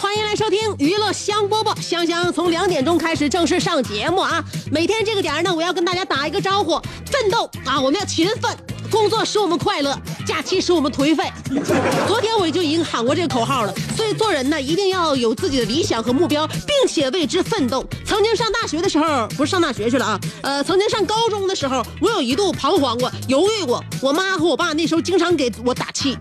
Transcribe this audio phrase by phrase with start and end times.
[0.00, 4.44] 欢迎来收听娱乐香饽饽，香香从两点钟开始正式上节目啊！
[4.70, 7.80] 每天这个点儿呢，我要跟大家打一个招呼，奋斗啊！
[7.80, 8.56] 我们要勤奋，
[8.92, 11.32] 工作使我们快乐，假期使我们颓废。
[12.06, 17.84] 昨天我就已经喊过这个口号了，所以做人呢，一定要有自己的理想和目标，并且为之奋斗。
[18.06, 26.16] 曾经上大学的时候，不是上大学去了啊，呃，曾经上高中的时候，我有一度彷徨过，犹豫过，我妈和我爸那时候经常给我打气。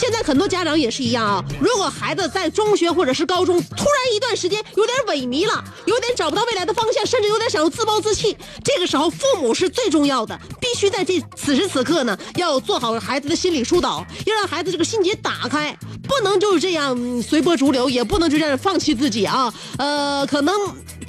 [0.00, 1.44] 现在很多家长也是一样啊。
[1.60, 8.34] 如果孩子在中学或者是高中，突然一段时间有点萎靡了，有点找不到未来的方向，甚至有点想要自暴自弃，
[8.64, 15.76] 这个时候父母是最重要的，必须在这此时此刻呢，要做好孩子的心理疏导，要让孩子这个心结打开，
[16.08, 19.52] 不能就是这样随波逐流，也不能就这样放弃自己啊。
[19.76, 20.54] 呃，可能。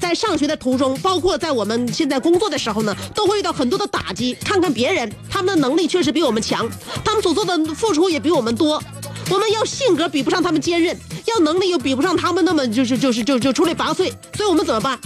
[0.01, 4.33] 在上学的途中，包括在我们现在工作的时候呢，都会遇到很多的打击。
[4.43, 6.67] 看看别人，他们的能力确实比我们强，
[7.05, 8.80] 他们所做的付出也比我们多。
[9.29, 14.11] 我们要性格比不上他们坚韧，要能力又比不上他们那么就是就是就就出类拔萃。
[14.35, 14.99] 所以我们怎么办？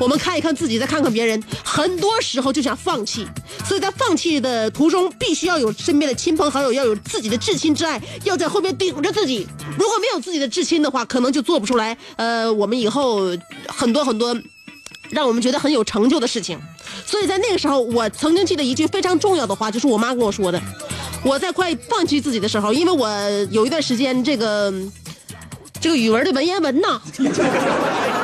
[0.00, 3.26] 我们看一看自己，再看看别人，很多时候就想放弃。
[3.66, 9.46] 所以在放弃的途中，必须要有身边的亲朋好友，要有自己的至亲之爱，要在后面顶着自己。
[9.78, 11.96] 如果没有自己的至亲的话，可能就做不出来。
[12.16, 13.20] 呃，我们以后
[13.68, 14.36] 很多很多。
[15.10, 16.58] 让我们觉得很有成就的事情，
[17.04, 20.58] 所以在那个时候，我曾经记得一句非常重要的话，就是我妈跟我说的。
[21.24, 23.08] 我在快放弃自己的时候，因为我
[23.50, 24.72] 有一段时间这个
[25.80, 27.00] 这个语文的文言文呐，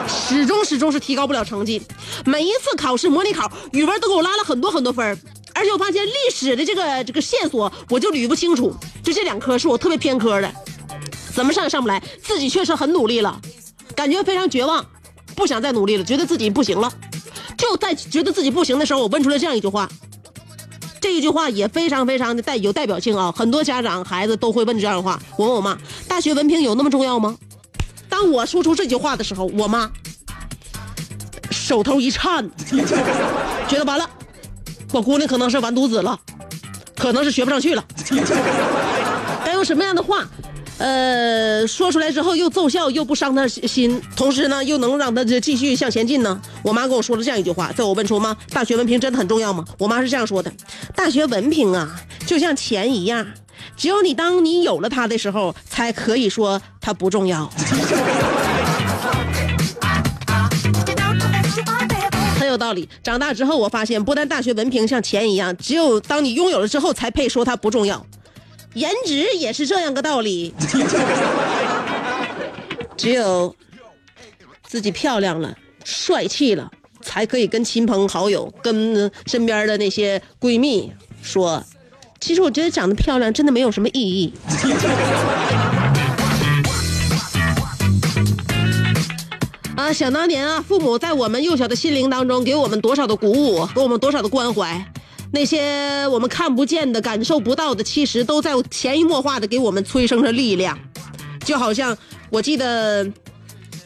[0.08, 1.80] 始 终始终是提高不了成绩。
[2.24, 5.16] 每一次考试模拟考，语文都给我拉了很多很多分
[5.54, 10.52] 而且我发现历史的这个这个线索我就捋不清楚，就这两科是我特别偏科的，
[11.34, 12.02] 怎么上也上不来。
[12.22, 13.40] 自己确实很努力了，
[13.94, 14.84] 感觉非常绝望。
[15.34, 16.92] 不想再努力了，觉得自己不行了。
[17.56, 19.88] 就在觉得自己不行的时候，我问出了这样一句话。
[21.00, 23.32] 这一句话也非常非常的带有代表性啊！
[23.36, 25.20] 很多家长孩子都会问这样的话。
[25.36, 25.78] 我问我妈
[26.08, 27.36] ：“大学文凭有那么重要吗？”
[28.08, 29.90] 当我说出这句话的时候，我妈
[31.50, 32.50] 手头一颤，
[33.68, 34.08] 觉得完了，
[34.92, 36.18] 我姑娘可能是完犊子了，
[36.96, 37.84] 可能是学不上去了。
[39.44, 40.26] 该用什么样的话？
[40.78, 46.40] 呃，说出来之后又奏效，又不伤他心，同时呢又能让他继续向前进呢。
[46.62, 49.64] 我妈跟我说了这样一句话，在我问说妈，大学文凭真的很重要吗？
[49.76, 50.52] 我妈是这样说的：
[50.94, 53.26] 大学文凭啊，就像钱一样，
[53.76, 57.50] 只有你当你有了它的时候，才可以说它不重要。
[62.38, 62.88] 很有道理。
[63.02, 68.06] 长大之后，我发现不但大学文凭像钱一样，只有当你拥有了之后，才配说它不重要。
[68.78, 70.54] 颜值也是这样个道理，
[72.96, 73.52] 只有
[74.62, 75.52] 自己漂亮了、
[75.84, 76.70] 帅气了，
[77.02, 81.60] 才可以跟亲朋好友、跟身边的那些闺蜜说，
[82.20, 84.32] 其实我觉得长得漂亮真的没有什么意义。
[89.74, 94.92] 啊，想当年啊，父母在我们幼小的心灵当中给我们多少的鼓舞，给我们多少的关怀。
[95.30, 100.78] 那些我们看不见的、感受不到的，其实都在潜移默化的给我们催生着力量。
[101.44, 101.96] 就好像
[102.30, 103.06] 我记得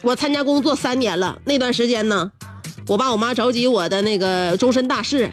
[0.01, 2.31] 我参加工作三年了，那段时间呢，
[2.87, 5.29] 我爸我妈着急我的那个终身大事，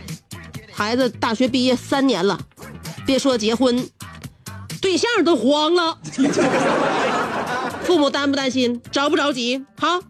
[0.72, 2.38] 孩子大学毕业三年了，
[3.06, 3.88] 别说结婚，
[4.80, 5.98] 对象都黄了。
[7.82, 8.80] 父母担不担心？
[8.92, 9.64] 着不着急？
[9.76, 10.00] 哈，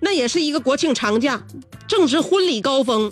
[0.00, 1.42] 那也是一个国庆长假，
[1.86, 3.10] 正值婚礼高峰。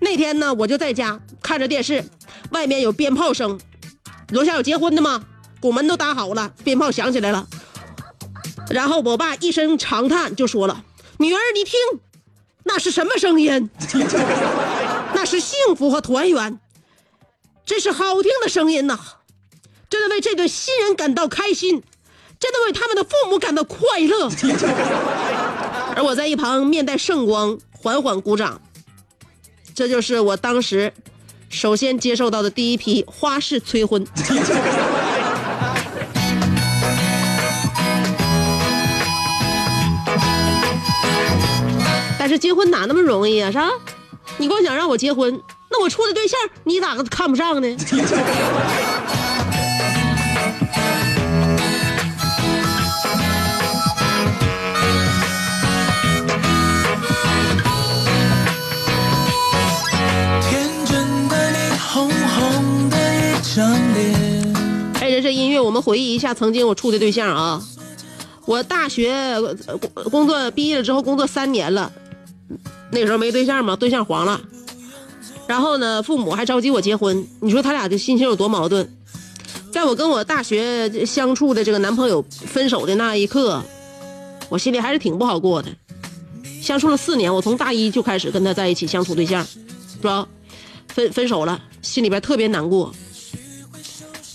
[0.00, 2.04] 那天呢，我就在家看着电视，
[2.50, 3.60] 外面有鞭炮声，
[4.30, 5.24] 楼下有结婚的吗？
[5.60, 7.46] 拱门都搭好了，鞭炮响起来了。
[8.70, 10.84] 然后我爸一声长叹就说了
[11.18, 11.72] ：“女儿，你听，
[12.64, 13.70] 那是什么声音？
[15.14, 16.60] 那是幸福和团圆，
[17.64, 18.98] 这是好听的声音呐、
[19.90, 21.82] 真的为这对新人感到开心，
[22.38, 24.30] 真的为他们的父母感到快乐。
[25.96, 28.60] 而我在一旁面带圣光，缓缓鼓掌。
[29.78, 30.92] 这就是我当时
[31.48, 34.04] 首先接受到的第一批花式催婚。
[42.18, 43.52] 但是结婚哪那么容易啊？
[43.52, 43.68] 是吧？
[44.38, 45.40] 你光想让我结婚，
[45.70, 47.68] 那我处的对象你咋个看不上呢？
[63.58, 64.52] 一张脸。
[64.94, 67.60] 配着这音乐，我们回忆一下曾经我处的对象啊。
[68.46, 69.34] 我大学
[69.80, 71.90] 工工作毕业了之后，工作三年了，
[72.92, 74.40] 那时候没对象嘛，对象黄了。
[75.48, 78.88] 然后呢，父母还着急我结婚，你说他俩的心情有多矛盾？
[79.72, 83.60] 在我跟我大学相处的这个男朋友分手的那一刻，
[84.48, 85.68] 我心里还是挺不好过的。
[86.62, 90.28] 相处了四年，我从大一就开始跟他在一起相处对象，是吧？
[90.86, 92.94] 分分手了，心里边特别难过。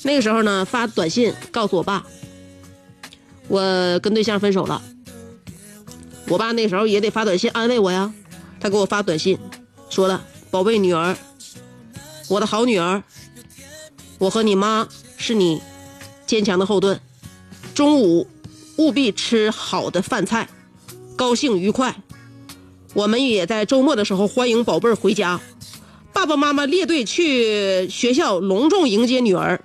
[0.03, 2.05] 那个时候呢，发短信告诉我爸，
[3.47, 4.81] 我跟对象分手了。
[6.27, 8.13] 我爸那时候也得发短信安慰我呀，
[8.59, 9.37] 他给我发短信，
[9.89, 11.17] 说了：“宝贝女儿，
[12.29, 13.03] 我的好女儿，
[14.19, 15.61] 我和你妈是你
[16.25, 16.99] 坚强的后盾。
[17.73, 18.27] 中午
[18.77, 20.49] 务必吃好的饭菜，
[21.15, 21.95] 高兴愉快。
[22.93, 25.39] 我们也在周末的时候欢迎宝贝回家。
[26.13, 29.61] 爸爸妈妈列队去学校隆重迎接女儿。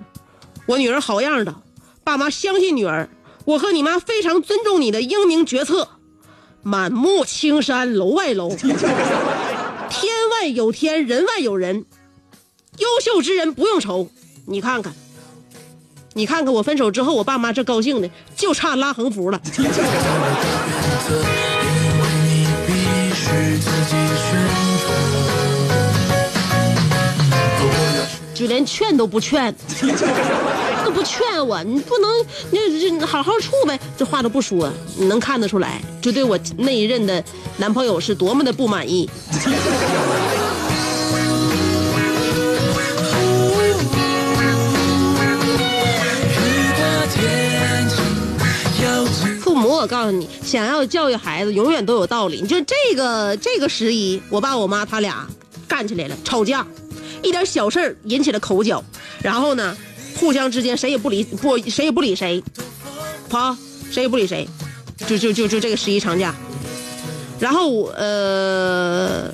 [0.69, 1.55] 我女儿好样的，
[2.03, 3.09] 爸妈相信女儿。
[3.43, 5.89] 我和你妈非常尊重你的英明决策。
[6.61, 8.77] 满目青山楼外楼，天
[10.31, 11.85] 外有天，人外有人。
[12.77, 14.11] 优秀之人不用愁。
[14.45, 14.93] 你看看，
[16.13, 19.41] 你看看我分手之后，我爸妈这高兴的就差拉横幅了。
[28.39, 29.53] 就连劝都不劝，
[30.85, 32.09] 都不劝我，你不能，
[32.51, 37.21] 你这好好处呗，这话都不说，你能看得出来，就对我那一任的
[37.57, 39.09] 男朋友是多么的不满意。
[49.41, 52.41] 父母，我告诉你，想要教育孩子，永远都有道理。
[52.47, 55.27] 就这个这个十一，我爸我妈他俩
[55.67, 56.65] 干起来了，吵架，
[57.23, 58.83] 一点小事引起了口角，
[59.21, 59.75] 然后呢，
[60.15, 62.43] 互相之间谁也不理不谁也不理谁，
[63.29, 63.55] 好，
[63.91, 64.47] 谁也不理谁，
[65.07, 66.35] 就就就就这个十一长假，
[67.39, 69.33] 然后呃，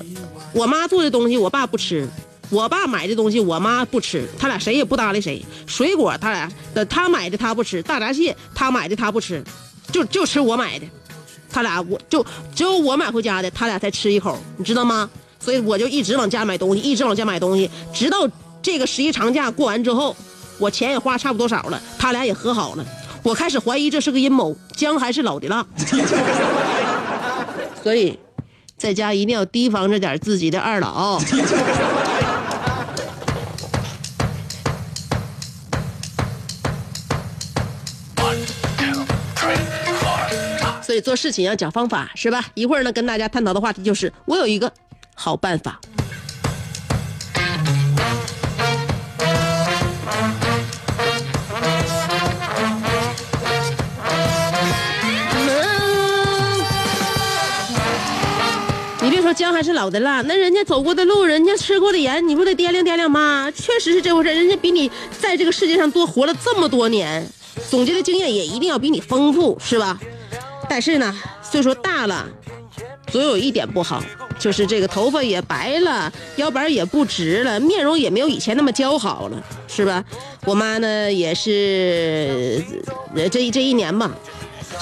[0.52, 2.08] 我妈做的东西我爸不吃。
[2.48, 5.44] 我爸买的东西，我妈不吃，他俩谁也不搭理谁。
[5.66, 9.42] 水果他俩，他买的他不吃，大闸蟹他买的他不吃，
[9.90, 10.86] 就就吃我买的，
[11.50, 12.24] 他俩我就
[12.54, 15.10] 只有我买回家的，他俩才吃一口，你知道吗？
[15.46, 18.28] 所以我就一直往家买东西，一直往家买东西，直到
[18.60, 20.16] 这个十一长假过完之后，
[20.58, 22.84] 我钱也花差不多少了，他俩也和好了，
[23.22, 25.64] 我开始怀疑这是个阴谋，姜还是老的辣，
[27.80, 28.18] 所以
[28.76, 31.20] 在家一定要提防着点自己的二老。
[40.82, 42.44] 所以做事情要讲方法，是吧？
[42.54, 44.72] 一会儿呢，跟大家探讨的话题就是，我有一个
[45.16, 45.80] 好办法。
[59.00, 63.48] 你别说姜还是老的辣，那人家走过的路，人家吃过的盐，你不得掂量掂量吗？
[63.54, 67.24] 确实是这回事，人家比你在这个世界上多活了这么多年，
[67.70, 69.98] 总结的经验也一定要比你丰富，是吧？
[70.68, 72.26] 但是呢，岁数大了，
[73.10, 74.02] 总有一点不好，
[74.38, 80.04] 就是这个头发也白了，腰板也不直了，面容也没有以前那么姣好了，是吧？
[80.44, 82.62] 我妈呢也是，
[83.14, 84.10] 呃，这这一年吧，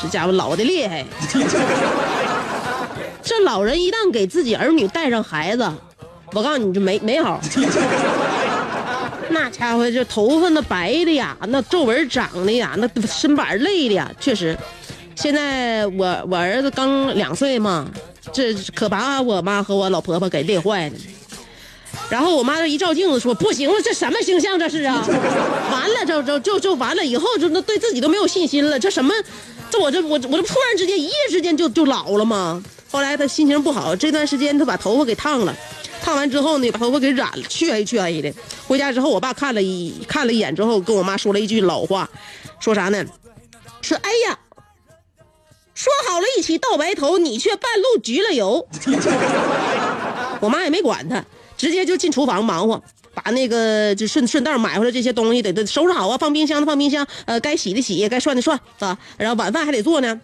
[0.00, 1.04] 这家伙老的厉害。
[3.22, 5.70] 这老人一旦给自己儿女带上孩子，
[6.32, 7.40] 我告诉你，就没没好。
[9.30, 14.56] 那家伙这头发那白的呀，那皱纹长的呀，那身板累的呀，确实。
[15.16, 17.88] 现在我我儿子刚两岁嘛，
[18.32, 20.94] 这可把我妈和我老婆婆给累坏了。
[22.10, 25.06] 然后我妈这一照镜子说：“不行了，这什么形象这是啊？
[25.70, 28.78] 完了，这这就就完了，以后就那对自己都没有信心了。
[28.78, 29.14] 这什么？
[29.70, 35.56] 这我这我我这突然之间一夜之间就就老了吗？”后来她心情不好，这段时间她把头发给烫了，
[36.02, 38.32] 烫完之后呢，把头发给染了，黢黑黢黑的。
[38.66, 42.08] 回家之后，我爸看了一看了一眼之后，跟我妈说了一句老话，
[42.60, 43.04] 说啥呢？
[43.82, 44.38] 说哎呀，
[45.74, 48.66] 说好了一起到白头，你却半路焗了油。
[50.40, 51.24] 我妈也没管他，
[51.56, 52.80] 直接就进厨房忙活，
[53.12, 60.20] 把那个就顺顺道买回来这些东西得得收拾好啊，放冰箱的放冰箱，呃，该洗的洗，该涮的涮啊，然后晚饭还得做呢。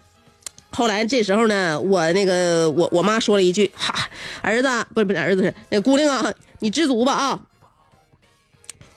[0.72, 4.08] 后来这时候呢，我那个我我妈说了一句：“哈，
[4.40, 7.40] 儿子不是不是儿子是那姑娘啊，你知足吧啊。”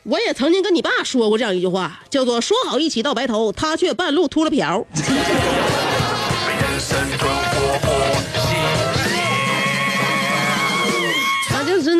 [0.03, 4.85] 我也曾经跟你爸说过这样一句话，叫做“说好一起到白头，他却半路秃了瓢。”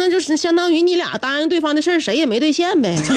[0.03, 2.93] 那就是相当于你俩答应对方的事儿，谁也没兑现呗。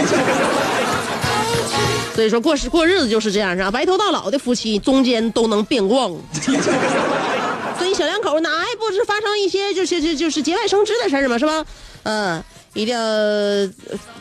[2.15, 3.71] 所以说过是过日子就是这样，是吧？
[3.71, 6.07] 白头到老的夫妻中间都能变卦。
[7.77, 11.65] 所以小两口哪也不是发生一些就是就就是节外生枝的事儿嘛，是吧？
[12.05, 12.43] 嗯，
[12.77, 13.01] 一定要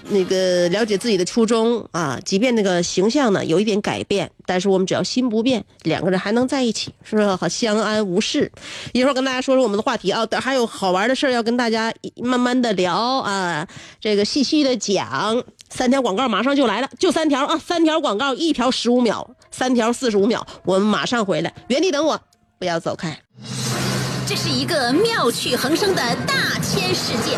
[0.08, 8.50] 那个了解自己的初衷啊，即便那个形象呢有一点改变，但是我们只要心不变，两个人还能在一起，是不是好相安无事？
[8.94, 13.68] 一会儿跟大家说说我们的话题啊，等还有好玩的事儿要跟大家慢慢的聊啊，
[14.00, 15.44] 这个细细的讲。
[15.68, 22.18] 三条广告马上就来了，就三条啊，三条广告，一条十五秒，三条四十五秒，我们马上回来，原地等我，
[22.58, 23.20] 不要走开。
[24.26, 27.38] 这是一个妙趣横生的大千世界。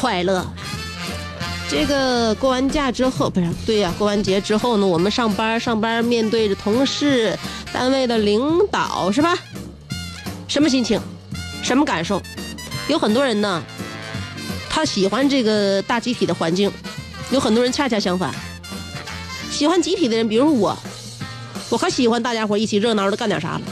[0.00, 0.46] 快乐。
[1.68, 7.36] 这个过完假之后，不是对呀、过完节之后呢，我们上班上班，面对着同事、
[7.72, 9.36] 单位的领导，是吧？
[10.46, 11.00] 什么心情？
[11.62, 12.22] 什么感受？
[12.88, 13.60] 有很多人呢，
[14.70, 16.70] 他喜欢这个大集体的环境，
[17.30, 18.32] 有很多人恰恰相反，
[19.50, 20.78] 喜欢集体的人，比如我，
[21.68, 23.62] 我可喜欢大家伙一起热闹的干点啥了。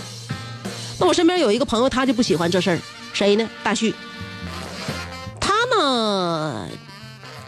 [0.99, 2.78] 那我身边有一个朋友，他就不喜欢这事儿，
[3.12, 3.49] 谁呢？
[3.62, 3.95] 大旭。
[5.87, 6.71] 嗯，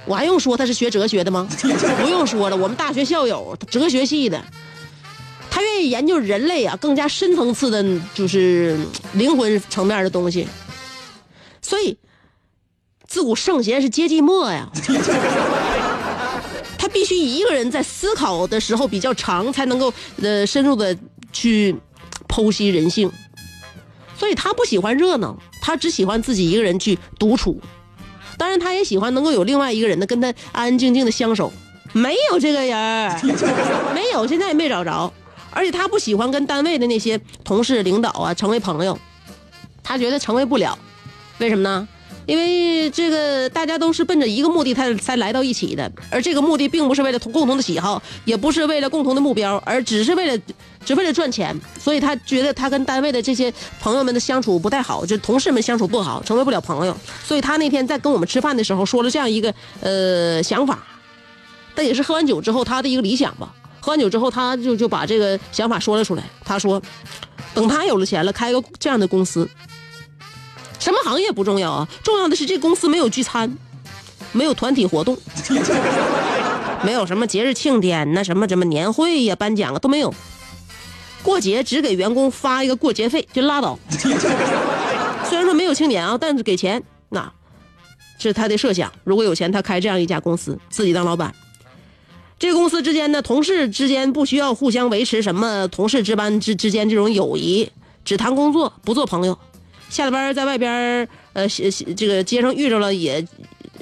[0.04, 1.48] 我还用说他是学哲学的吗？
[2.02, 4.42] 不用说了，我们大学校友，哲学系的。
[5.50, 8.78] 他愿意研究人类啊，更加深层次的，就是
[9.14, 10.46] 灵魂层面的东西。
[11.62, 11.96] 所以，
[13.08, 14.68] 自古圣贤是皆寂寞呀。
[16.78, 19.90] 他必须一个人在思考的时候比较长，才能够
[20.22, 20.94] 呃深入的
[21.32, 21.74] 去
[22.28, 23.10] 剖析人性。
[24.18, 27.58] 所以他不喜欢热闹，他只喜欢自己一个人去独处。
[28.36, 31.52] 当然，他也喜欢能够有另外一个人的，跟他安安静静的相守。
[31.92, 33.24] 没有这个人，
[33.94, 35.12] 没有，现在也没找着。
[35.50, 38.98] 而且他不喜欢跟单位的那些同事、领导啊成为朋友，
[39.82, 40.78] 他觉得成为不了。
[41.38, 41.88] 为什么呢？
[42.26, 50.42] 因为这个大家都是奔着一个目的才才来到一起的，而这个目的并不是为了同共同的喜好，也不是为了共同的目标，而只是为了
[50.84, 51.58] 只为了赚钱。
[51.78, 56.96] 所以他觉得他跟单位的这些朋友们的相处不太好，就同事们相处不好，成为不了朋友。
[57.24, 60.84] 所以他那天在跟我们吃饭的时候说了这样一个呃想法，
[61.74, 63.54] 但也是喝完酒之后他的一个理想吧。
[63.78, 66.24] 喝完酒之后，他就就把这个想法说了出来。
[66.44, 66.82] 他说，
[67.54, 69.48] 等他有了钱了，开个这样的公司。
[70.86, 73.58] 什么行业不重要啊，重要的是这公司没有聚餐，
[74.30, 75.18] 没有团体活动，
[76.86, 80.14] 没有什么节日庆典呐，什么什么年会呀、颁奖啊都没有。
[81.24, 83.76] 过节只给员工发一个过节费就拉倒。
[85.28, 87.32] 虽然说没有庆典啊，但是给钱，那
[88.16, 88.92] 这是他的设想。
[89.02, 91.34] 如果有钱，他开这样一家公司，自己当老板。
[92.38, 97.72] 这公司之间呢，同事之间不需要互相维持什么同事之班之之间这种友谊，
[98.04, 99.36] 只谈工作，不做朋友。
[99.88, 101.46] 下了班在外边呃，
[101.96, 103.26] 这个街上遇着了也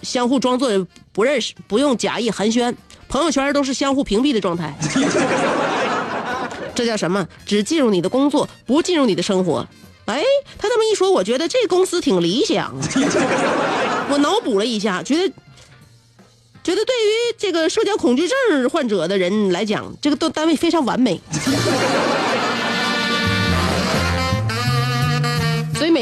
[0.02, 0.68] 相互装作
[1.12, 2.74] 不认识，不用假意寒暄，
[3.08, 4.74] 朋友圈都是相互屏蔽的状态。
[6.74, 7.26] 这叫什么？
[7.46, 9.66] 只进入你的工作，不进入你的生活。
[10.06, 10.22] 哎，
[10.58, 12.74] 他这么一说，我觉得这公司挺理想。
[14.10, 15.32] 我脑补了一下，觉得
[16.62, 21.20] 觉得对于这个社交恐惧症患者的人来讲，这个都单位非常完美。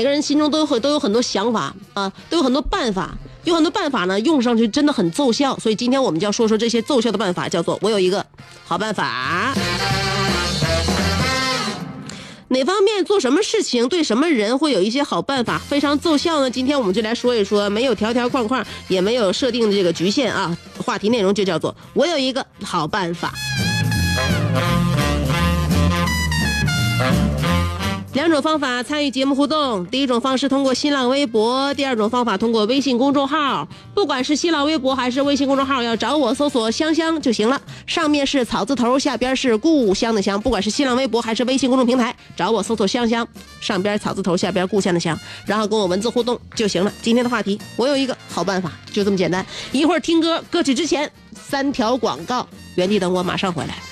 [0.03, 5.57] 每个人心中都有都有很多想法啊，都有很多办法，有很多办法呢，用上去真的很奏效。
[5.61, 8.27] 所以今天我们就要说说这些奏效的办法，叫做我有一个
[8.65, 9.55] 好办法。
[12.49, 16.51] 哪方面做什么事情，对什么人会有一些好办法，非常奏效呢？
[16.51, 20.59] 今天我们就来说一说，没有条条框框，也没有设定的这个局限啊。
[20.85, 23.33] 话题内容就叫做我有一个好办法。
[28.13, 33.67] 两种方法参与节目互动，第一种方式通过新浪微博，第二种方法通过微信公众号。
[33.95, 37.59] 不管是新浪微博还是微信公众号，要找我搜索“香香”就行了。
[37.87, 40.39] 上面是草字头，下边是故乡的乡。
[40.39, 43.27] 不管是新浪微博还是微信公众平台，找我搜索“香香”，
[43.63, 46.93] 上边草字头，下边故乡的乡，然后跟我文字互动就行了。
[47.01, 49.45] 今天的话题，我有一个好办法，就这么简单。
[49.73, 53.92] 一会儿听歌，歌曲之前三条广告，原地等我，马上回来。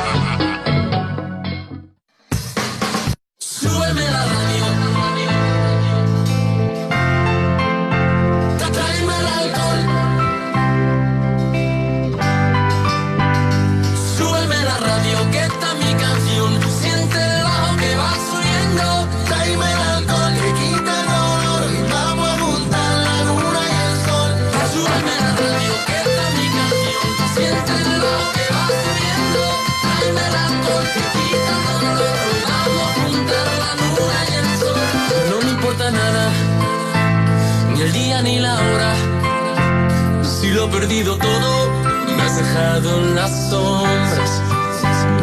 [40.23, 41.69] Si lo he perdido todo,
[42.15, 44.41] me has dejado en las sombras.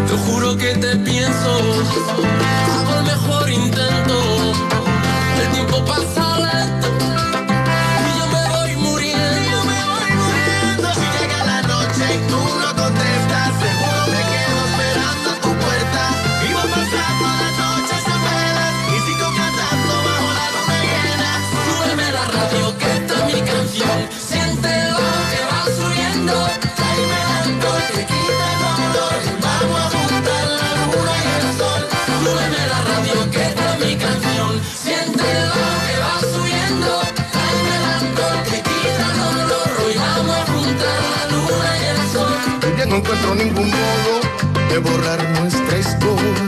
[0.08, 1.50] Te juro que te pienso,
[2.78, 4.52] hago el mejor intento.
[5.42, 6.97] El tiempo pasa lento
[43.08, 46.47] encuentro ningún modo de borrar nuestra historia.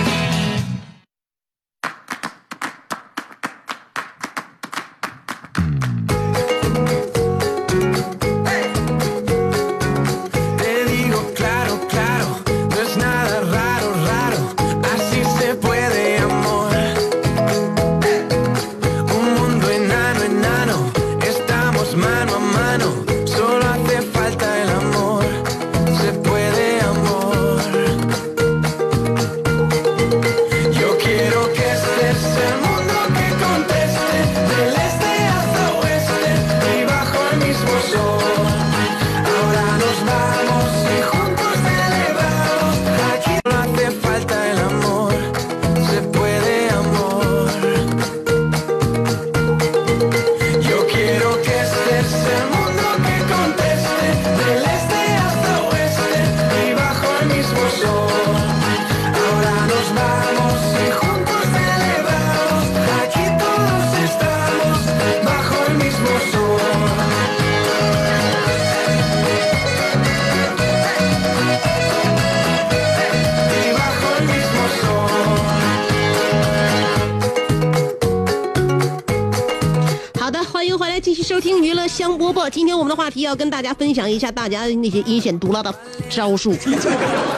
[81.41, 82.47] 听娱乐香饽饽。
[82.47, 85.73] 今天我们的话题要跟大家分享一下大家那些阴险毒辣的
[86.07, 86.53] 招数。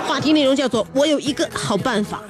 [0.06, 2.22] 话题内容叫做“我有一个好办法”。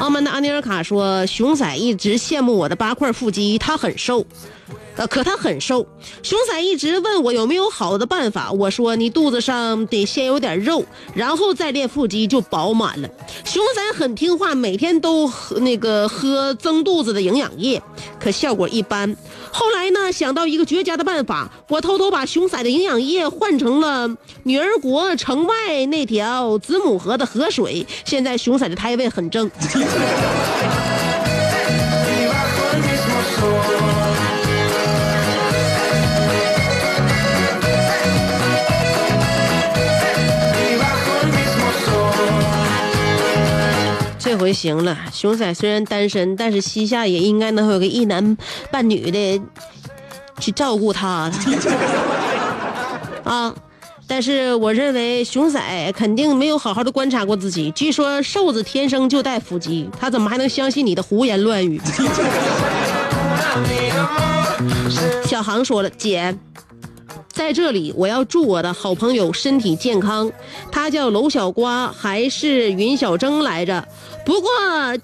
[0.00, 4.26] 澳门的阿尼尔卡说：“熊仔一直羡慕我的八块腹肌，他很瘦。”
[4.98, 5.86] 呃，可他很瘦。
[6.24, 10.84] 熊仔一直问我有没有好的办法，我说你肚子上得先有点肉，
[11.14, 13.08] 然后再练腹肌就饱满了。
[13.44, 17.80] 熊仔很听话，每天都喝那个喝增肚子的营养液，
[18.18, 19.16] 可效果一般。
[19.52, 24.08] 后来呢，想到一个绝佳的办法，我偷偷把熊仔的营养液换成了
[24.42, 29.48] 女儿国城外那条子母河的河水，现在熊仔的胎位很正。
[44.48, 48.34] 回行了，熊仔虽然单身，但是膝下也应该能有个一男
[48.70, 49.42] 半女的
[50.40, 51.30] 去照顾他
[53.24, 53.54] 啊。
[54.06, 57.70] 但是我认为熊仔肯定没有好好的观察过自己。
[57.72, 61.78] 据说瘦子天生就带腹肌，他怎么还能相信你的胡言乱语？
[65.26, 66.34] 小航说了，姐。
[67.38, 70.28] 在这里，我要祝我的好朋友身体健康。
[70.72, 73.86] 他叫娄小瓜，还是云小征来着？
[74.26, 74.50] 不过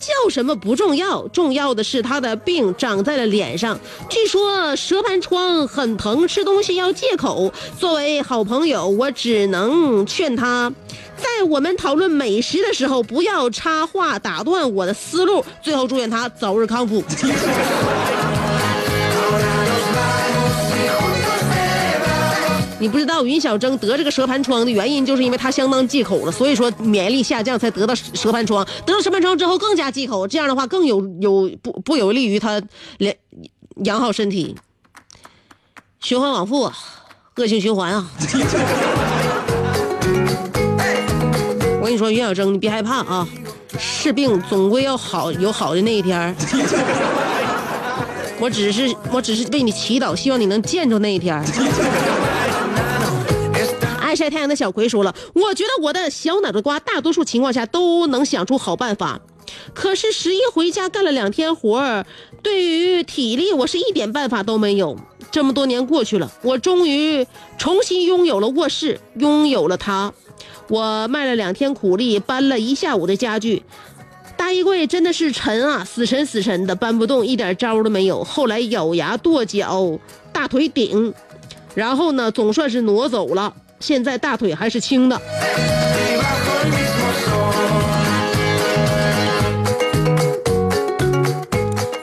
[0.00, 3.78] 叫什么不重要，重要的是他的病长在了脸上。
[4.10, 7.52] 据说蛇盘疮很疼，吃东西要戒口。
[7.78, 10.72] 作为好朋友，我只能劝他，
[11.16, 15.44] 在我们讨论美食的时候，不要插话打断我的思路。
[15.62, 17.00] 最后祝愿他早日康复。
[22.84, 28.62] 你不知道云小征得这个蛇盘疮的原因，就是因为他相当忌口了，所以说免疫力下降才得到蛇盘疮。
[28.84, 32.60] 得到蛇盘疮之后更加忌口，这样的话更有有不不有利于他
[32.98, 33.16] 连
[33.84, 34.54] 养好身体，
[35.98, 36.70] 循环往复，
[37.36, 38.06] 恶性循环啊。
[41.80, 43.26] 我跟你说，云小征，你别害怕啊，
[43.78, 46.36] 是病总归要好，有好的那一天。
[48.38, 51.42] 我只是我只是为你祈祷，希望你能见着那一天。
[54.24, 59.20] 晒太阳的小葵说了：“我觉得我的小脑袋瓜大多数情况下都能想出好办法，
[59.74, 62.06] 可是十一回家干了两天活儿，
[62.42, 64.96] 对于体力我是一点办法都没有。
[65.30, 67.26] 这么多年过去了，我终于
[67.58, 70.14] 重新拥有了卧室，拥有了它。
[70.68, 73.62] 我卖了两天苦力，搬了一下午的家具。”
[74.38, 78.24] 大衣柜真的是沉啊，死沉死沉的，搬不动，一点招都没有。
[78.24, 79.98] 后来咬牙跺脚，
[80.32, 81.14] 大腿顶，
[81.74, 83.54] 然后呢，总算是挪走了。
[83.84, 85.20] 现在大腿还是青的。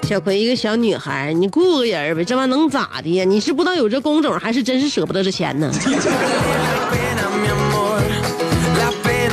[0.03, 3.23] 小葵，一个小女孩，你雇个人呗，这玩意能咋的呀？
[3.23, 5.71] 你是不知道有这工种，还是真是舍不得这钱呢？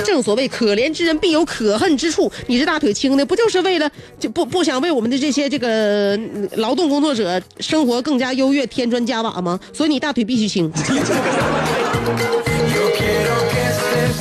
[0.06, 6.18] 正所谓可怜之人必有可恨之处，你这大腿青的，不就是为了就不不想为我们的这些这个
[6.52, 9.60] 劳动工作者生活更加优越添砖加瓦吗？
[9.74, 10.72] 所以你大腿必须青。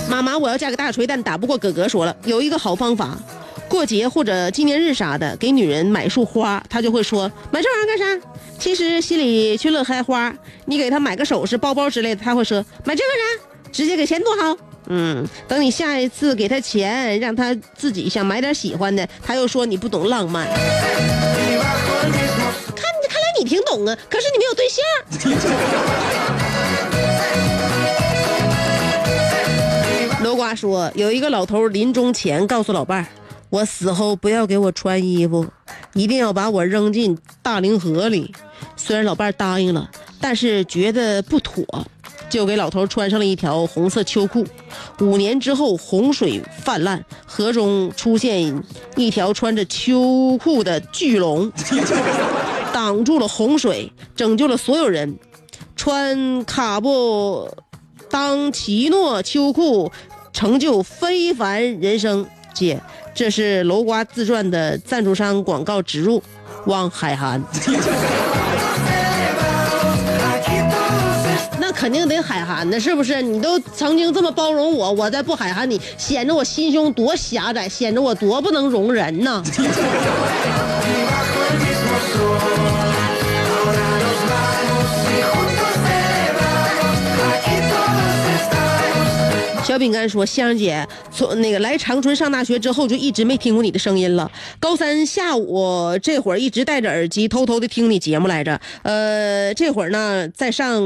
[0.09, 1.87] 妈妈，我要嫁个大锤，但打不过哥哥。
[1.87, 3.17] 说了，有一个好方法，
[3.69, 8.27] 过节或者纪念日啥的，给女人买束花，她就会说买这玩意儿干啥？
[8.57, 10.33] 其实心里却乐开花。
[10.65, 13.23] 你给她买个首饰、包包之类的，她会说买这干啥？
[13.71, 14.57] 直接给钱多好。
[14.89, 20.47] 嗯，等你下一次给她钱，让她自己想买点喜欢的，她又说你不懂浪漫。
[20.47, 20.57] 看，
[23.09, 24.83] 看来你挺懂啊，可是你没有对象。
[30.47, 33.07] 他说，有一个老头临终前告诉老伴儿
[33.51, 35.45] ：“我死后不要给我穿衣服，
[35.93, 38.33] 一定要把我扔进大凌河里。”
[38.77, 41.65] 虽然老伴儿答应了，但是觉得不妥，
[42.29, 44.45] 就给老头穿上了一条红色秋裤。
[45.01, 48.63] 五年之后，洪水泛滥，河中出现
[48.95, 51.51] 一条穿着秋裤的巨龙，
[52.71, 55.19] 挡住了洪水，拯救了所有人。
[55.75, 57.51] 穿卡布
[58.09, 59.91] 当奇诺秋裤，
[60.37, 62.23] 成就非凡人生。
[62.53, 62.79] 姐，
[63.11, 66.21] 这是楼瓜自传的赞助商广告植入，
[66.67, 67.41] 望海涵。
[71.59, 73.19] 那肯定得海涵呢，是不是？
[73.19, 79.43] 你都曾经这么包容我，我再不海涵你，显得我心胸多狭窄，显得我多不能容人呢。
[89.67, 94.31] 小饼干说：“香儿姐，从那个来长春上大学之后，就一直没听过你的声音了。
[94.61, 98.61] 高三下午这会儿一直戴着耳机，偷偷的听你节目来着。
[98.83, 100.81] 呃，这会儿呢在上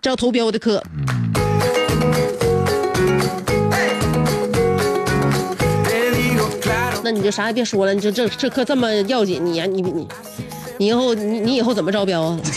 [0.00, 0.82] 招投标的课。
[7.02, 10.08] 那你就啥也别说了，你就这这课这么要紧，你呀你你
[10.78, 12.40] 你以后你你以后怎么招标啊？”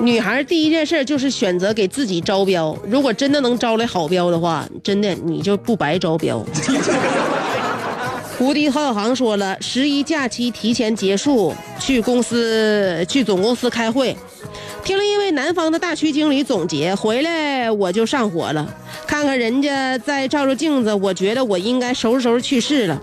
[0.00, 6.44] 女孩第一件事就是选择给自己招标，如果真的能招来好标的话，真的你就不白招标。
[8.38, 14.14] 无敌郝小航说了，十一假期提前结束，去公司去总公司开会，
[14.84, 18.68] 听了一位南方的大区经理总结，回来我就上火了。
[19.06, 23.02] 看看人家再照照镜子，我觉得我应该收拾收拾去世了。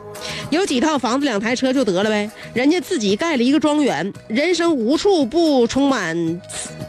[0.52, 2.30] 有几套房子、两台车就得了呗。
[2.54, 6.42] 人家自己盖了一个庄园，人生无处不充满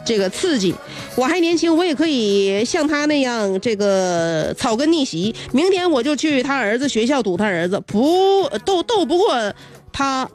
[0.05, 0.73] 这个刺激。
[1.15, 5.33] 我还年轻，我也可以像他那样这个草根逆袭。
[5.51, 9.53] 明天我就去他儿子学校堵他儿子，不斗斗不过
[9.91, 10.29] 他，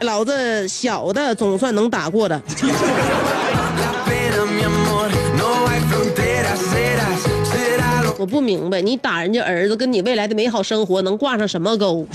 [0.00, 2.40] 老子小的总算能打过的。
[8.18, 12.06] 我不明白，你打人家儿子跟你未来的美好生活能挂上什么钩？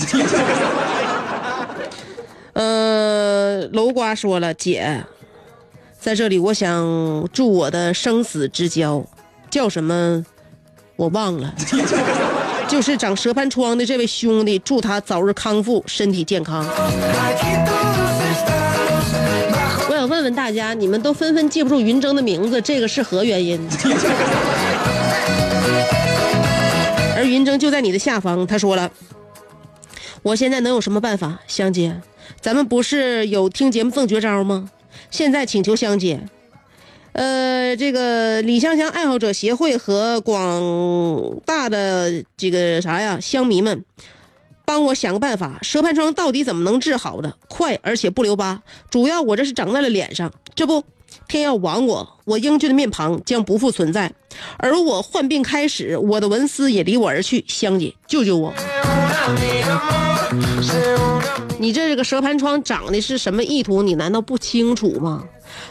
[2.54, 5.04] 呃，楼瓜说了，姐，
[6.06, 9.04] 在这里我想祝我的生死之交，
[9.50, 10.24] 叫什么？
[10.94, 11.52] 我忘了，
[12.68, 16.64] 就是长蛇盘疮的这位兄弟，祝他早日康复，身体健康。
[19.88, 23.58] 我想问问大家，你们都纷纷记不住云峥的名字，这个是何原因？
[27.16, 28.88] 而云峥就在你的下方，他说了
[30.22, 31.40] ：“我现在能有什么办法？
[31.48, 32.00] 香姐，
[32.40, 34.70] 咱们不是有听节目赠绝招吗？
[35.10, 36.20] 现在请求香姐，
[37.12, 43.84] 呃，这个李香香爱好者协会和广大的这个啥呀乡迷们，
[44.64, 47.36] 帮我想个办法，蛇盘疮到底怎么能治好的？
[47.48, 50.84] 快而且不留疤，主要我这是长在了脸上，这不，
[51.28, 54.12] 天要亡我，我英俊的面庞将不复存在，
[54.58, 57.44] 而我患病开始，我的文思也离我而去。
[57.48, 58.52] 香姐，救救我！
[61.58, 63.82] 你这个蛇盘疮长的是什么意图？
[63.82, 65.24] 你难道不清楚吗？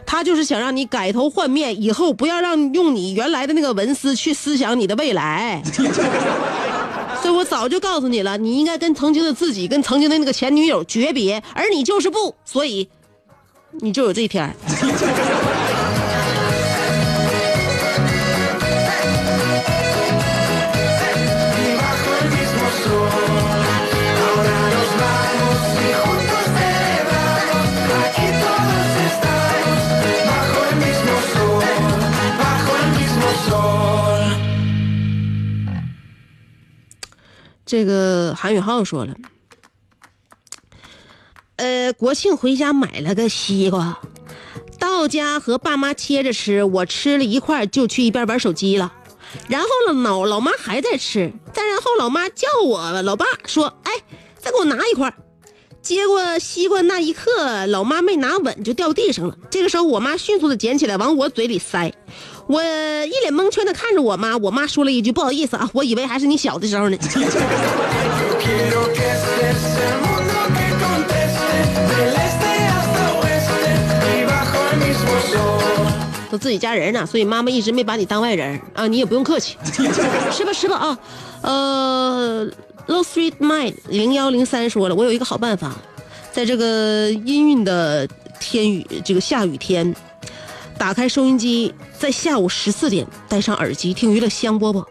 [0.06, 5.62] 他就是想让你改头换面，以后不要让用你原来的那个文思去思想你的未来。
[7.22, 12.88] 所以我早就告诉你了，你应该跟曾经的自己，跟曾经的那个前女友诀别，而你就是不，所以
[13.80, 14.56] 你就有这一天
[37.66, 39.16] 这个韩宇浩说了，
[41.56, 44.00] 呃，国庆回家买了个西瓜，
[44.78, 48.94] 到家和爸妈切着吃，我吃了一块就去一边玩手机了。
[49.50, 53.92] 然后呢，老老妈还在吃，再然后老妈叫我老爸说：“哎，
[54.38, 55.12] 再给我拿一块。”
[55.86, 59.38] 接过西瓜那一刻，老妈没拿稳就掉地上了。
[59.52, 61.94] 这个时候，我妈迅速的捡起来往我嘴里塞。
[62.48, 66.98] 我一脸蒙圈的看着我妈，我妈说了一句：“不好意思啊，我以为还是你小的时候呢。”
[76.32, 79.56] 都自己家人呢，所以妈妈一直没把你当外人啊，你也不用客气，
[80.34, 80.98] 吃吧吃吧啊。
[81.44, 82.48] 呃
[82.88, 85.76] ，Low Street Mind 零幺零三说了，我有一个好办法，
[86.32, 88.08] 在这个阴郁的
[88.40, 89.96] 天雨这个下雨天，
[90.78, 94.86] 打开收音机，在下午十四点戴上耳机听娱乐香饽饽，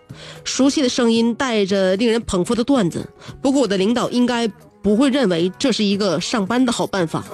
[0.45, 3.09] 熟悉的声音带着令人捧腹的段子。
[3.43, 4.49] 不过我的领导应该
[4.83, 7.25] 不会认为这是一个上班的好办法。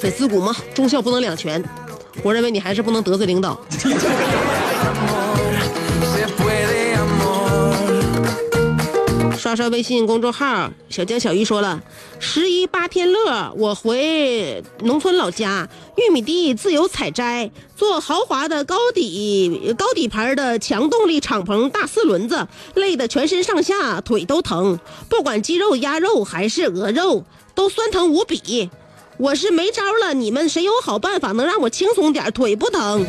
[0.00, 1.62] 粉丝股吗，忠孝不能两全。
[2.22, 3.58] 我认为你还是不能得罪领导。
[9.38, 11.82] 刷刷微信公众号，小江小鱼说了，
[12.20, 27.24] 十一八天乐，我回农村老家，玉米地自由采摘，坐豪华的高底高底盘的强动力敞篷大四轮子，累得全身上下腿都疼，不管鸡肉、鸭肉还是鹅肉，
[27.56, 28.70] 都酸疼无比。
[29.18, 33.06] 我是没招了，你们谁有好办法能让我轻松点，腿不疼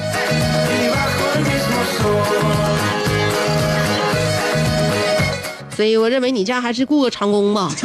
[5.75, 7.71] 所以我认为你家还是雇个长工吧，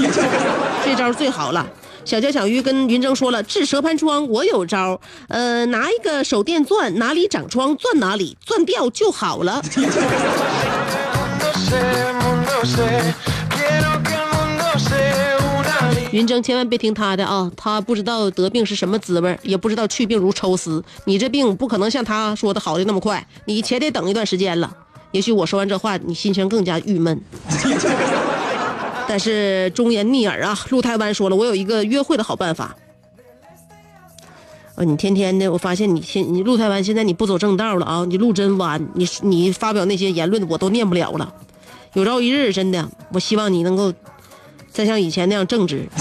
[0.85, 1.66] 这招最好了。
[2.04, 9.62] 小江小鱼跟云峥说了，治蛇盘疮我有招，呃，拿一个手电钻，哪里长疮钻哪里，钻掉就好了。
[16.12, 20.82] 云峥千万别听他的啊，他不知道得病是什么滋味，也不知道去病如抽丝。
[21.04, 24.74] 你这病不可能像他说的好的那么快，你且得等一段时间了。
[25.10, 27.20] 也许我说完这话，你心情更加郁闷。
[29.06, 32.76] 但是忠言逆耳啊，陆台湾说了，我有一个约会的好办法。
[34.74, 41.34] 呃，你天天的，我发现你现你陆台湾现在你不走正道了啊，你路真弯，你你发表那些言论我都念不了了。
[41.94, 43.92] 有朝一日，真的，我希望你能够
[44.78, 45.88] 再像以前那样正直。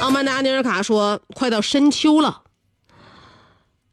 [0.00, 2.42] 奥曼达尼尔卡说：“快到深秋了，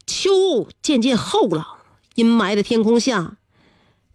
[0.08, 1.68] 秋渐渐厚了，
[2.16, 3.38] 阴霾的天空下，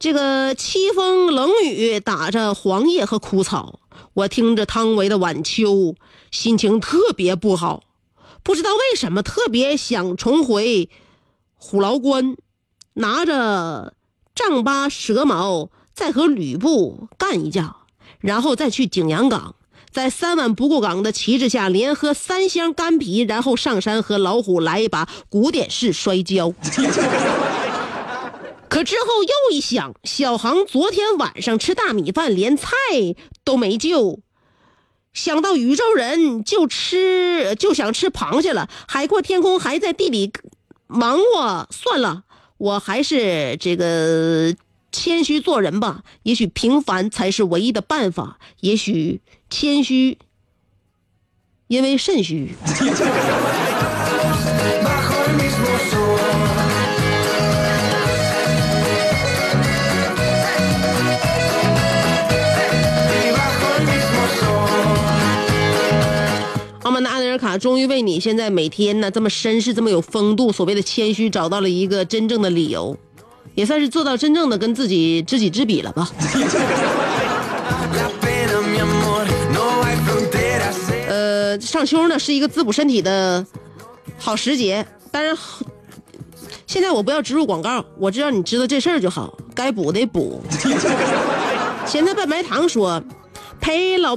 [0.01, 3.79] 这个凄风冷雨打着黄叶和枯草，
[4.15, 5.71] 我听着汤唯的《晚秋》，
[6.33, 7.85] 心情特别不好，
[8.43, 10.91] 不知道为什么特别想重回
[11.55, 12.37] 虎牢关，
[12.95, 13.95] 拿着
[14.35, 17.77] 丈八蛇矛再和吕布干一架，
[18.21, 19.57] 然后再去景阳岗。”
[19.91, 26.55] 在三碗不过岗的旗帜下，连喝三箱干啤，然后上山和老虎来一把古典式摔跤。
[28.71, 32.69] 可之后又一想，小航昨天晚上吃大米饭，连菜
[33.43, 34.21] 都没救。
[35.13, 40.33] 想到宇宙人就吃就想吃螃蟹了，海阔天空还在地里
[40.87, 42.23] 忙活，算了，
[42.59, 44.55] 我还是这个
[44.93, 46.03] 谦虚做人吧。
[46.23, 50.19] 也许平凡才是唯一的办法，也许谦虚，
[51.69, 52.55] 因为肾虚。
[54.83, 56.19] Bajo el mismo sol
[63.11, 64.49] Y bajo el mismo sol
[66.83, 72.99] 奥曼达阿德尔卡终于为你现在每天呢这么绅士、这么有风度，所谓的谦虚，找到了一个真正的理由，
[73.55, 76.11] 也算是做到真正的跟自己知己知彼了吧。
[81.09, 83.45] 呃，上秋呢是一个滋补身体的
[84.19, 85.37] 好时节，当然，
[86.67, 90.41] 现在我不要植入广告，我只要你知道这事儿就好，该补得补。
[91.85, 93.03] 咸菜拌白糖说，
[93.61, 94.17] 陪老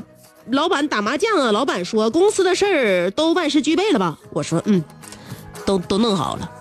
[0.51, 4.19] 老板打麻将啊，老板说公司的事儿都万事俱备了吧？
[4.31, 4.84] 我说嗯，
[5.65, 6.51] 都都弄好了。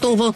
[0.00, 0.34] 东风，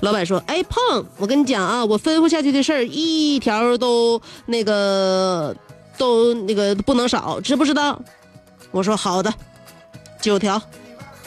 [0.00, 5.56] 老板说：“哎，碰，我跟你讲啊，我吩咐下去的事儿一条都那个
[5.96, 7.98] 都那个不能少，知不知道？”
[8.72, 9.32] 我说：“好的，
[10.20, 10.60] 九条。”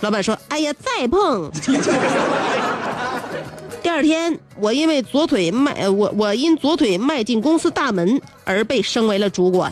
[0.01, 1.49] 老板说：“哎呀，再碰。
[3.81, 9.71] ”第二天，我因为左腿迈，我我因左腿迈进公司大门而被升为了主管。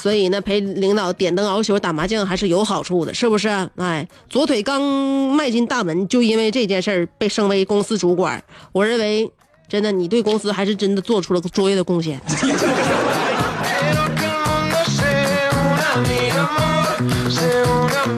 [0.00, 3.48] 所以呢，陪领导点灯熬宿、打麻将还是有好处的，是不是？
[3.76, 8.42] 哎，左腿刚迈进大门，就因为这件事儿被升为公司主管。
[8.72, 9.30] 我认为，
[9.68, 12.20] 真的，你对公司还是真的做出了卓越的贡献。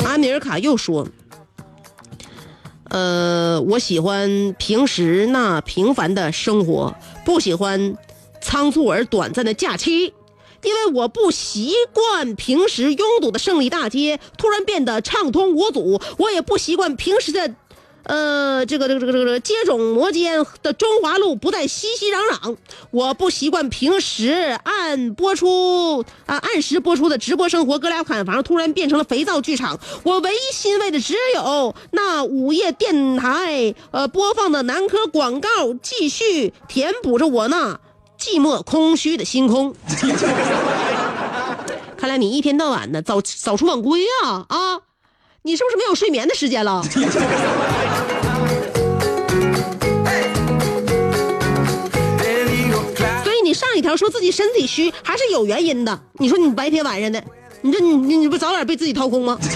[0.04, 1.08] 阿米尔卡又说
[2.90, 7.96] ：“呃，我喜欢平时那平凡的生活，不喜欢
[8.40, 10.12] 仓促而短暂的假期，
[10.62, 17.54] 因为我不习惯平时拥堵的胜利大街突然变得畅通无阻，我也不习惯平时的。”
[18.02, 22.56] 呃，这个这个这个这个接踵摩肩的中华路不再熙熙攘攘，
[22.90, 24.30] 我不习惯平时
[24.64, 29.78] 按播出啊按时播出的直播生活哥俩砍房突然变成了肥皂剧场。
[30.02, 35.48] 我唯一欣慰的只有那午夜电台呃播放的男科广告，
[35.80, 37.78] 继续填补着我那
[38.20, 39.74] 寂寞空虚的星空。
[41.96, 44.78] 看来你一天到晚的早早出晚归啊啊！
[45.42, 46.82] 你是不是没有睡眠的时间了？
[53.24, 55.98] 所以你上一条说自己身体虚，还是有原因的。
[56.14, 57.22] 你说你白天晚上的，
[57.62, 59.38] 你这你你你不早点被自己掏空吗？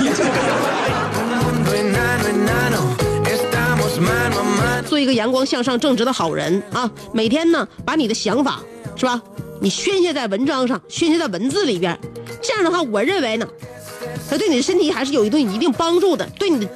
[4.83, 6.91] 做一个阳光向上、正直的好人啊！
[7.13, 8.61] 每天呢，把你的想法
[8.97, 9.21] 是吧，
[9.61, 11.99] 你宣泄在文章上，宣泄在文字里边。
[12.43, 13.47] 这样的话，我认为呢，
[14.29, 16.69] 它对你的身体还是有一定一定帮助的，对你的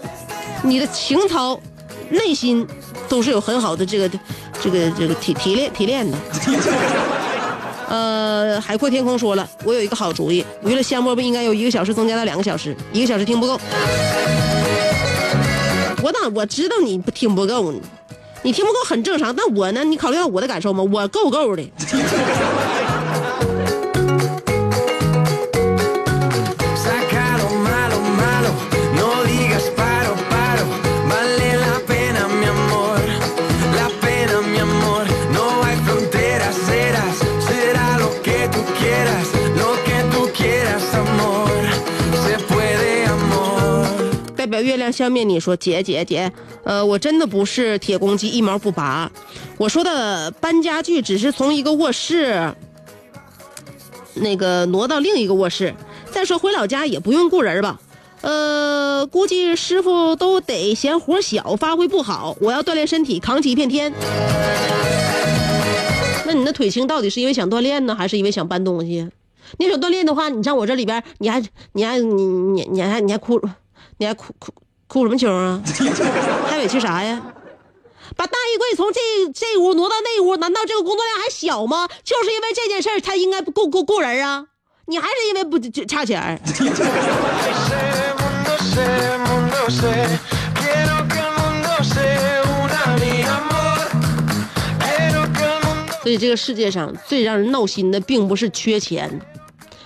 [0.62, 1.60] 你的情操、
[2.10, 2.66] 内心
[3.08, 4.08] 都是有很好的这个
[4.62, 6.16] 这个这个提提炼提炼的。
[7.88, 13.58] 呃，海阔天空说了，我有一个好主意，娱乐香饽不应该有一个小时增加到两个小时，一个小时听不够。
[16.02, 17.72] 我当我知道你不听不够，
[18.42, 20.82] 你听不够很正常，但我呢，你考虑到我的感受吗？
[20.84, 21.62] 我够够的。
[44.62, 46.32] 月亮消灭你说姐姐姐，
[46.64, 49.10] 呃，我真的不是铁公鸡一毛不拔，
[49.56, 52.54] 我说的搬家具只是从一个卧室，
[54.14, 55.74] 那个挪到另一个卧室。
[56.10, 57.80] 再说回老家也不用雇人吧，
[58.22, 62.36] 呃，估计师傅都得嫌活小，发挥不好。
[62.40, 63.92] 我要锻炼身体，扛起一片天。
[66.26, 69.08] 那你那腿轻到底是因为想锻炼呢，还是因为想搬东西？
[69.58, 71.42] 你想锻炼的话，你上我这里边，你还
[71.72, 73.40] 你还你你你还你还哭，
[73.98, 74.52] 你还哭哭
[74.86, 75.60] 哭什么穷啊？
[76.48, 77.20] 还委屈啥呀？
[78.16, 79.00] 把大衣柜从这
[79.34, 81.86] 这屋挪到那屋，难道这个工作量还小吗？
[82.02, 84.46] 就是因为这件事儿，他应该雇雇雇人啊！
[84.86, 86.38] 你还是因为不就差钱儿.
[96.02, 99.20] 所以这个世界上最让人闹心的，并不是缺钱，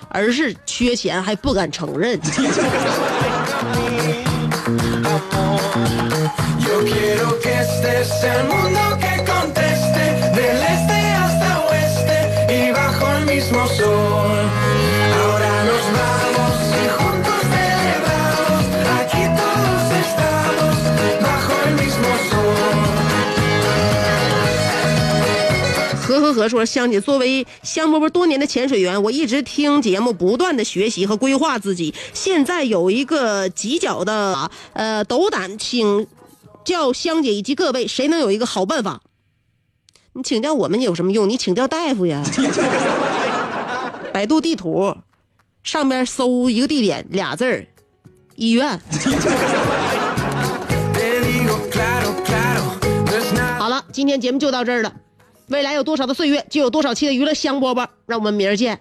[0.09, 2.21] 而是缺钱还不敢承认。
[5.03, 10.01] Yo quiero que este sea el mundo que conteste
[10.37, 14.12] del este hasta oeste y bajo el mismo sol.
[26.43, 31.95] 和和和说，香姐作为香饽饽多年的潜水员，我一直听节目，不断的学习和规划自己。
[32.13, 36.07] 现在有一个犄角的呃斗胆，请
[36.65, 39.01] 教香姐以及各位，谁能有一个好办法？
[40.15, 41.29] 你请教我们有什么用？
[41.29, 42.23] 你请教大夫呀。
[44.13, 44.95] 百度地图
[45.63, 47.67] 上边搜一个地点，俩字儿，
[48.35, 48.81] 医院。
[53.59, 54.93] 好了，今天节目就到这儿了。
[55.53, 57.87] 未来有多少的岁月，就有多少期的娱乐香饽饽。
[58.07, 58.81] 让我们明儿见。